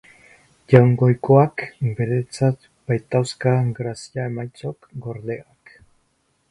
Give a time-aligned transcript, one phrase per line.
[0.71, 1.63] Jaungoikoak
[1.99, 5.77] beretzat baitauzka grazia-emaitzok gordeak.